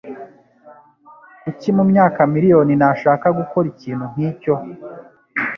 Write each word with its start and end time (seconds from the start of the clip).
Kuki 1.41 1.69
mumyaka 1.75 2.19
miriyoni 2.33 2.73
nashaka 2.81 3.27
gukora 3.39 3.65
ikintu 3.73 4.05
nkicyo? 4.13 4.53